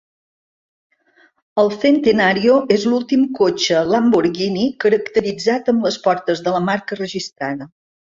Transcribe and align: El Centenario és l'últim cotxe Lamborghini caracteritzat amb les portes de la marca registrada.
El 1.63 1.67
Centenario 1.83 2.55
és 2.75 2.85
l'últim 2.91 3.25
cotxe 3.39 3.83
Lamborghini 3.89 4.63
caracteritzat 4.85 5.69
amb 5.75 5.87
les 5.89 5.99
portes 6.07 6.43
de 6.49 6.55
la 6.57 6.63
marca 6.71 6.99
registrada. 7.03 7.69